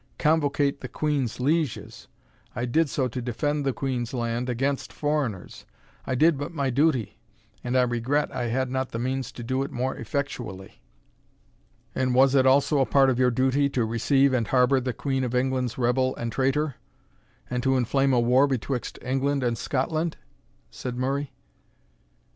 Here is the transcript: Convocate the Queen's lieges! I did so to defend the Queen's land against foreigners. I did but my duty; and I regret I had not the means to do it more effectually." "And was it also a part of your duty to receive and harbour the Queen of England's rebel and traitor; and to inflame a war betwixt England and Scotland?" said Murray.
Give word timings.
Convocate 0.17 0.81
the 0.81 0.87
Queen's 0.87 1.39
lieges! 1.39 2.07
I 2.55 2.65
did 2.65 2.89
so 2.89 3.07
to 3.07 3.21
defend 3.21 3.63
the 3.63 3.71
Queen's 3.71 4.15
land 4.15 4.49
against 4.49 4.91
foreigners. 4.91 5.67
I 6.07 6.15
did 6.15 6.39
but 6.39 6.51
my 6.51 6.71
duty; 6.71 7.19
and 7.63 7.77
I 7.77 7.83
regret 7.83 8.33
I 8.35 8.45
had 8.45 8.71
not 8.71 8.89
the 8.89 8.97
means 8.97 9.31
to 9.33 9.43
do 9.43 9.61
it 9.61 9.69
more 9.69 9.95
effectually." 9.95 10.81
"And 11.93 12.15
was 12.15 12.33
it 12.33 12.47
also 12.47 12.79
a 12.79 12.85
part 12.87 13.11
of 13.11 13.19
your 13.19 13.29
duty 13.29 13.69
to 13.69 13.85
receive 13.85 14.33
and 14.33 14.47
harbour 14.47 14.79
the 14.79 14.91
Queen 14.91 15.23
of 15.23 15.35
England's 15.35 15.77
rebel 15.77 16.15
and 16.15 16.31
traitor; 16.31 16.77
and 17.47 17.61
to 17.61 17.77
inflame 17.77 18.11
a 18.11 18.19
war 18.19 18.47
betwixt 18.47 18.97
England 19.03 19.43
and 19.43 19.55
Scotland?" 19.55 20.17
said 20.71 20.95
Murray. 20.97 21.31